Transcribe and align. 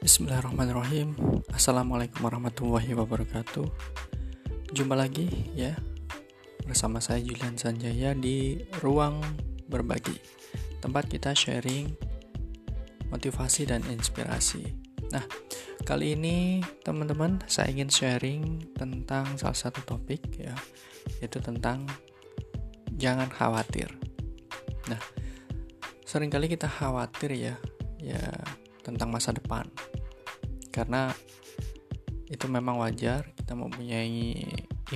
Bismillahirrahmanirrahim. 0.00 1.12
Assalamualaikum 1.52 2.24
warahmatullahi 2.24 2.96
wabarakatuh. 2.96 3.68
Jumpa 4.72 4.96
lagi 4.96 5.28
ya 5.52 5.76
Bersama 6.64 7.04
saya 7.04 7.20
Julian 7.20 7.60
Sanjaya 7.60 8.16
di 8.16 8.64
Ruang 8.80 9.20
Berbagi 9.68 10.16
Tempat 10.80 11.04
kita 11.04 11.36
sharing 11.36 11.92
Motivasi 13.12 13.68
dan 13.68 13.84
inspirasi. 13.92 14.72
Nah 15.12 15.20
kali 15.84 16.16
ini 16.16 16.64
teman-teman 16.80 17.44
Saya 17.44 17.68
ingin 17.68 17.92
sharing 17.92 18.72
tentang 18.72 19.36
salah 19.36 19.52
satu 19.52 19.84
topik 19.84 20.32
ya 20.40 20.56
Yaitu 21.20 21.44
tentang 21.44 21.84
Jangan 22.96 23.28
khawatir. 23.28 23.92
Nah 24.88 25.00
sering 26.08 26.32
kali 26.32 26.48
kita 26.48 26.72
khawatir 26.72 27.36
ya 27.36 27.60
Ya 28.00 28.32
tentang 28.80 29.14
masa 29.14 29.30
depan 29.30 29.69
karena 30.80 31.12
itu 32.32 32.48
memang 32.48 32.80
wajar 32.80 33.28
kita 33.36 33.52
mempunyai 33.52 34.32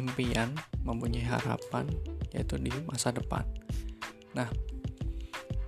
impian 0.01 0.48
mempunyai 0.80 1.29
harapan 1.29 1.84
yaitu 2.33 2.57
di 2.57 2.73
masa 2.88 3.12
depan. 3.12 3.45
Nah 4.33 4.48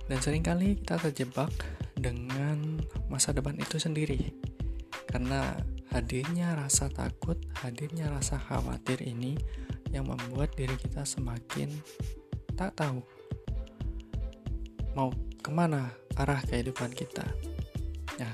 dan 0.09 0.17
sering 0.17 0.41
kali 0.41 0.81
kita 0.81 0.97
terjebak 0.97 1.53
dengan 1.93 2.81
masa 3.13 3.29
depan 3.29 3.53
itu 3.61 3.77
sendiri. 3.77 4.33
Karena 5.05 5.53
hadirnya 5.93 6.57
rasa 6.57 6.89
takut 6.89 7.37
hadirnya 7.61 8.09
rasa 8.09 8.41
khawatir 8.41 9.05
ini 9.05 9.37
yang 9.93 10.09
membuat 10.09 10.57
diri 10.57 10.73
kita 10.81 11.05
semakin 11.05 11.69
tak 12.57 12.73
tahu 12.73 13.05
mau 14.97 15.13
ke 15.45 15.53
mana 15.53 15.93
arah 16.17 16.41
kehidupan 16.41 16.89
kita. 16.89 17.23
Ya, 18.17 18.33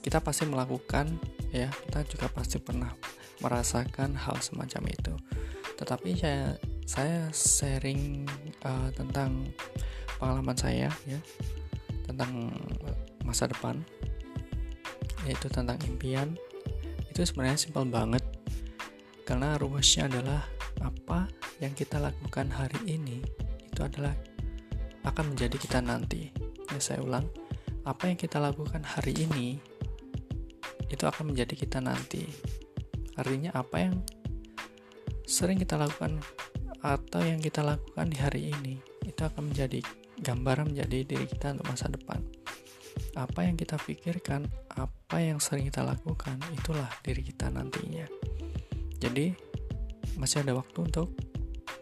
kita 0.00 0.22
pasti 0.22 0.46
melakukan 0.46 1.18
ya, 1.50 1.68
kita 1.88 2.04
juga 2.06 2.26
pasti 2.30 2.58
pernah 2.62 2.92
merasakan 3.42 4.14
hal 4.18 4.38
semacam 4.42 4.82
itu. 4.90 5.14
Tetapi 5.78 6.10
saya 6.18 6.58
saya 6.88 7.28
sharing 7.30 8.26
uh, 8.64 8.88
tentang 8.96 9.46
pengalaman 10.18 10.56
saya 10.58 10.90
ya, 11.06 11.20
tentang 12.08 12.50
masa 13.22 13.44
depan 13.44 13.84
yaitu 15.28 15.52
tentang 15.52 15.76
impian 15.84 16.32
itu 17.12 17.20
sebenarnya 17.20 17.60
simpel 17.60 17.84
banget 17.84 18.24
karena 19.28 19.60
rumusnya 19.60 20.08
adalah 20.08 20.48
apa 20.80 21.28
yang 21.60 21.76
kita 21.76 22.00
lakukan 22.00 22.48
hari 22.48 22.80
ini 22.88 23.20
itu 23.68 23.80
adalah 23.84 24.16
akan 25.04 25.36
menjadi 25.36 25.56
kita 25.60 25.78
nanti 25.84 26.32
ya 26.72 26.80
saya 26.80 27.04
ulang 27.04 27.28
apa 27.84 28.08
yang 28.08 28.16
kita 28.16 28.40
lakukan 28.40 28.80
hari 28.80 29.12
ini 29.18 29.60
itu 30.88 31.04
akan 31.04 31.32
menjadi 31.32 31.54
kita 31.54 31.78
nanti. 31.80 32.24
Artinya 33.16 33.52
apa 33.56 33.76
yang 33.80 33.96
sering 35.28 35.60
kita 35.60 35.76
lakukan 35.76 36.20
atau 36.80 37.20
yang 37.20 37.42
kita 37.42 37.60
lakukan 37.60 38.06
di 38.08 38.16
hari 38.16 38.40
ini 38.48 38.78
itu 39.04 39.20
akan 39.20 39.50
menjadi 39.50 39.82
gambaran 40.22 40.72
menjadi 40.74 41.04
diri 41.04 41.26
kita 41.28 41.58
untuk 41.58 41.66
masa 41.68 41.86
depan. 41.90 42.20
Apa 43.14 43.46
yang 43.46 43.58
kita 43.58 43.78
pikirkan, 43.78 44.46
apa 44.74 45.16
yang 45.18 45.42
sering 45.42 45.66
kita 45.70 45.82
lakukan, 45.82 46.38
itulah 46.54 46.88
diri 47.02 47.22
kita 47.22 47.50
nantinya. 47.50 48.06
Jadi 48.98 49.34
masih 50.18 50.42
ada 50.42 50.58
waktu 50.58 50.78
untuk 50.86 51.14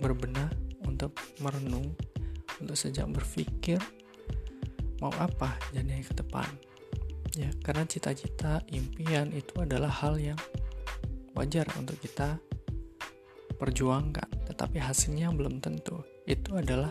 berbenah, 0.00 0.52
untuk 0.84 1.16
merenung, 1.40 1.96
untuk 2.60 2.76
sejak 2.76 3.08
berpikir 3.08 3.80
mau 5.00 5.12
apa 5.20 5.60
jadi 5.76 6.00
ke 6.00 6.16
depan 6.16 6.48
ya 7.36 7.52
karena 7.60 7.84
cita-cita 7.84 8.64
impian 8.72 9.28
itu 9.36 9.60
adalah 9.60 9.92
hal 9.92 10.16
yang 10.16 10.40
wajar 11.36 11.68
untuk 11.76 12.00
kita 12.00 12.40
perjuangkan. 13.60 14.48
Tetapi 14.48 14.80
hasilnya 14.80 15.28
belum 15.32 15.60
tentu. 15.60 16.00
Itu 16.24 16.56
adalah 16.56 16.90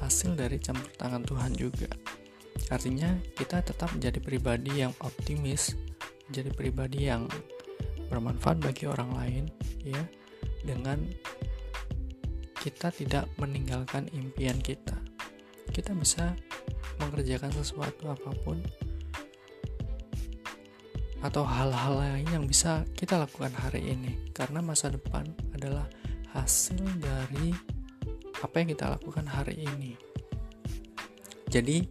hasil 0.00 0.34
dari 0.34 0.56
campur 0.58 0.88
tangan 0.96 1.22
Tuhan 1.22 1.52
juga. 1.52 1.92
Artinya 2.72 3.20
kita 3.36 3.60
tetap 3.60 3.92
menjadi 3.92 4.18
pribadi 4.24 4.80
yang 4.80 4.92
optimis 5.04 5.76
menjadi 6.28 6.50
pribadi 6.56 7.00
yang 7.12 7.28
bermanfaat 8.08 8.56
bagi 8.64 8.88
orang 8.88 9.12
lain 9.12 9.44
ya 9.84 10.00
dengan 10.64 10.96
kita 12.56 12.88
tidak 12.88 13.28
meninggalkan 13.36 14.08
impian 14.16 14.56
kita. 14.64 14.96
Kita 15.68 15.92
bisa 15.92 16.32
mengerjakan 16.96 17.52
sesuatu 17.52 18.08
apa 18.08 18.32
pun 18.40 18.64
atau 21.24 21.40
hal-hal 21.48 22.04
lain 22.04 22.28
yang 22.28 22.44
bisa 22.44 22.84
kita 22.92 23.16
lakukan 23.16 23.48
hari 23.56 23.96
ini 23.96 24.28
karena 24.36 24.60
masa 24.60 24.92
depan 24.92 25.24
adalah 25.56 25.88
hasil 26.36 26.84
dari 27.00 27.56
apa 28.44 28.54
yang 28.60 28.68
kita 28.76 28.92
lakukan 28.92 29.24
hari 29.24 29.64
ini. 29.64 29.96
Jadi, 31.48 31.88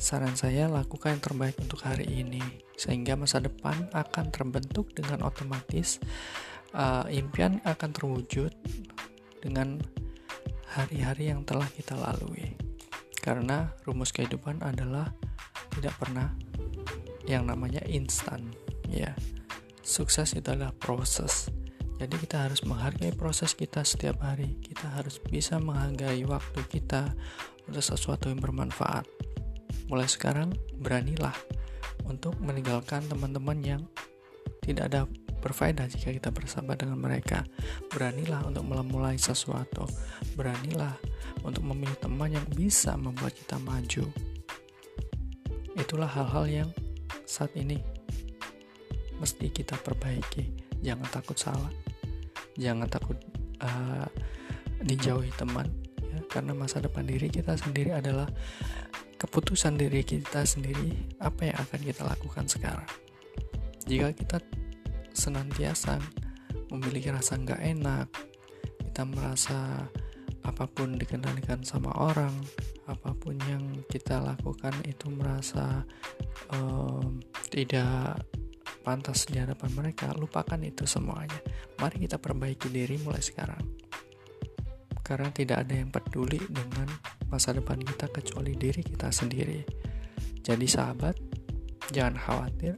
saran 0.00 0.32
saya 0.32 0.72
lakukan 0.72 1.20
yang 1.20 1.22
terbaik 1.22 1.60
untuk 1.60 1.84
hari 1.84 2.08
ini 2.08 2.40
sehingga 2.72 3.12
masa 3.12 3.44
depan 3.44 3.92
akan 3.92 4.32
terbentuk 4.32 4.96
dengan 4.96 5.20
otomatis 5.28 6.00
uh, 6.72 7.04
impian 7.12 7.60
akan 7.68 7.90
terwujud 7.92 8.50
dengan 9.44 9.76
hari-hari 10.72 11.28
yang 11.28 11.44
telah 11.44 11.68
kita 11.76 11.92
lalui 11.92 12.56
karena 13.20 13.70
rumus 13.84 14.10
kehidupan 14.10 14.64
adalah 14.64 15.12
tidak 15.76 15.94
pernah 16.00 16.32
yang 17.26 17.46
namanya 17.46 17.82
instan 17.88 18.50
ya 18.90 19.14
sukses 19.82 20.34
itu 20.34 20.46
adalah 20.50 20.74
proses 20.76 21.48
jadi 22.02 22.14
kita 22.18 22.36
harus 22.50 22.66
menghargai 22.66 23.14
proses 23.14 23.54
kita 23.54 23.86
setiap 23.86 24.22
hari 24.22 24.58
kita 24.62 24.90
harus 24.90 25.22
bisa 25.22 25.62
menghargai 25.62 26.22
waktu 26.26 26.60
kita 26.66 27.14
untuk 27.70 27.82
sesuatu 27.82 28.26
yang 28.30 28.42
bermanfaat 28.42 29.06
mulai 29.86 30.08
sekarang 30.08 30.50
beranilah 30.82 31.34
untuk 32.06 32.34
meninggalkan 32.42 33.06
teman-teman 33.06 33.58
yang 33.62 33.82
tidak 34.62 34.90
ada 34.90 35.02
berfaedah 35.42 35.90
jika 35.90 36.14
kita 36.14 36.30
bersahabat 36.30 36.86
dengan 36.86 37.02
mereka. 37.02 37.42
Beranilah 37.90 38.46
untuk 38.46 38.62
memulai 38.62 39.18
sesuatu. 39.18 39.90
Beranilah 40.38 40.94
untuk 41.42 41.66
memilih 41.66 41.98
teman 41.98 42.30
yang 42.30 42.46
bisa 42.54 42.94
membuat 42.94 43.34
kita 43.34 43.58
maju. 43.58 44.06
Itulah 45.74 46.06
hal-hal 46.06 46.46
yang 46.46 46.68
saat 47.32 47.56
ini 47.56 47.80
mesti 49.16 49.48
kita 49.48 49.80
perbaiki. 49.80 50.52
Jangan 50.84 51.08
takut 51.08 51.38
salah, 51.40 51.72
jangan 52.60 52.84
takut 52.92 53.16
uh, 53.64 54.04
dijauhi 54.84 55.32
teman, 55.40 55.70
ya, 56.04 56.20
karena 56.28 56.52
masa 56.52 56.84
depan 56.84 57.08
diri 57.08 57.32
kita 57.32 57.56
sendiri 57.56 57.96
adalah 57.96 58.28
keputusan 59.16 59.80
diri 59.80 60.04
kita 60.04 60.44
sendiri. 60.44 60.92
Apa 61.22 61.48
yang 61.48 61.56
akan 61.56 61.80
kita 61.80 62.02
lakukan 62.04 62.44
sekarang? 62.50 62.90
Jika 63.88 64.12
kita 64.12 64.36
senantiasa 65.14 66.02
memiliki 66.68 67.08
rasa 67.14 67.38
nggak 67.38 67.62
enak, 67.62 68.10
kita 68.90 69.08
merasa 69.08 69.88
apa 70.42 70.66
pun 70.66 70.98
dikendalikan 70.98 71.62
sama 71.62 71.94
orang 71.94 72.34
apa 72.90 73.14
pun 73.14 73.38
yang 73.46 73.62
kita 73.86 74.18
lakukan 74.18 74.74
itu 74.82 75.06
merasa 75.06 75.86
um, 76.52 77.20
tidak 77.48 78.22
pantas 78.82 79.30
di 79.30 79.38
hadapan 79.38 79.70
mereka 79.72 80.10
lupakan 80.12 80.58
itu 80.60 80.84
semuanya. 80.84 81.38
Mari 81.78 82.02
kita 82.02 82.18
perbaiki 82.18 82.68
diri 82.68 82.98
mulai 83.00 83.22
sekarang. 83.22 83.62
Karena 85.02 85.30
tidak 85.30 85.66
ada 85.66 85.74
yang 85.76 85.90
peduli 85.90 86.38
dengan 86.50 86.86
masa 87.30 87.54
depan 87.54 87.78
kita 87.80 88.10
kecuali 88.10 88.54
diri 88.58 88.82
kita 88.82 89.10
sendiri. 89.10 89.62
Jadi 90.42 90.66
sahabat 90.66 91.14
jangan 91.94 92.18
khawatir 92.18 92.74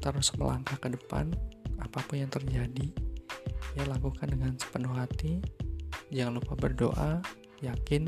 terus 0.00 0.32
melangkah 0.36 0.76
ke 0.80 0.92
depan 0.92 1.32
apa 1.80 2.00
pun 2.04 2.20
yang 2.20 2.28
terjadi 2.28 2.92
ya 3.76 3.84
lakukan 3.88 4.30
dengan 4.30 4.56
sepenuh 4.56 4.94
hati. 4.94 5.42
Jangan 6.14 6.38
lupa 6.38 6.54
berdoa, 6.54 7.18
yakin 7.64 8.06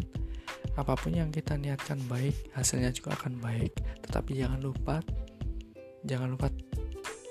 apa 0.77 0.93
pun 0.95 1.17
yang 1.17 1.33
kita 1.33 1.57
niatkan 1.57 1.99
baik, 2.07 2.53
hasilnya 2.53 2.93
juga 2.93 3.17
akan 3.17 3.41
baik. 3.41 3.73
Tetapi 4.05 4.37
jangan 4.37 4.61
lupa 4.61 5.01
jangan 6.07 6.37
lupa 6.37 6.53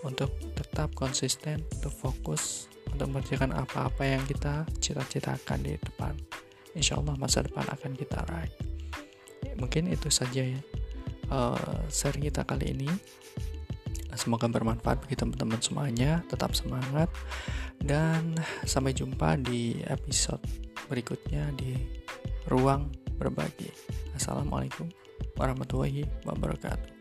untuk 0.03 0.33
tetap 0.53 0.91
konsisten, 0.93 1.63
untuk 1.79 1.93
fokus 1.93 2.67
untuk 2.95 3.11
mengerjakan 3.11 3.51
apa-apa 3.51 4.03
yang 4.07 4.23
kita 4.23 4.63
cita-citakan 4.79 5.59
di 5.59 5.75
depan. 5.75 6.15
Insya 6.75 6.99
Allah 6.99 7.15
masa 7.19 7.43
depan 7.43 7.67
akan 7.67 7.91
kita 7.95 8.23
raih. 8.29 8.53
Mungkin 9.59 9.91
itu 9.91 10.07
saja 10.11 10.43
ya 10.43 10.61
uh, 11.31 11.79
sharing 11.91 12.27
kita 12.27 12.47
kali 12.47 12.71
ini. 12.71 12.89
Semoga 14.15 14.47
bermanfaat 14.47 15.03
bagi 15.03 15.19
teman-teman 15.19 15.59
semuanya. 15.59 16.23
Tetap 16.31 16.55
semangat 16.55 17.11
dan 17.83 18.39
sampai 18.63 18.95
jumpa 18.95 19.35
di 19.43 19.83
episode 19.91 20.39
berikutnya 20.87 21.51
di 21.59 21.75
ruang 22.47 23.04
berbagi. 23.15 23.71
Assalamualaikum 24.15 24.87
warahmatullahi 25.35 26.07
wabarakatuh. 26.23 26.94